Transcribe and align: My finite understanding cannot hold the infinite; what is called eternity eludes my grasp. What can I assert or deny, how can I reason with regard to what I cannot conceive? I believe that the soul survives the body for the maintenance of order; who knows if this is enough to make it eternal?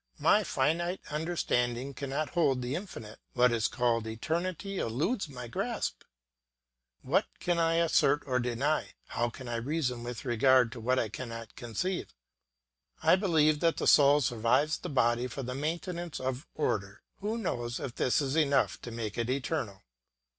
My 0.17 0.43
finite 0.43 0.99
understanding 1.11 1.93
cannot 1.93 2.31
hold 2.31 2.63
the 2.63 2.73
infinite; 2.73 3.19
what 3.33 3.51
is 3.51 3.67
called 3.67 4.07
eternity 4.07 4.79
eludes 4.79 5.29
my 5.29 5.47
grasp. 5.47 6.01
What 7.03 7.25
can 7.39 7.59
I 7.59 7.75
assert 7.75 8.23
or 8.25 8.39
deny, 8.39 8.95
how 9.09 9.29
can 9.29 9.47
I 9.47 9.57
reason 9.57 10.03
with 10.03 10.25
regard 10.25 10.71
to 10.71 10.79
what 10.79 10.97
I 10.97 11.07
cannot 11.09 11.55
conceive? 11.55 12.15
I 13.03 13.15
believe 13.15 13.59
that 13.59 13.77
the 13.77 13.85
soul 13.85 14.21
survives 14.21 14.79
the 14.79 14.89
body 14.89 15.27
for 15.27 15.43
the 15.43 15.53
maintenance 15.53 16.19
of 16.19 16.47
order; 16.55 17.03
who 17.19 17.37
knows 17.37 17.79
if 17.79 17.93
this 17.93 18.21
is 18.23 18.35
enough 18.35 18.81
to 18.81 18.89
make 18.89 19.19
it 19.19 19.29
eternal? 19.29 19.83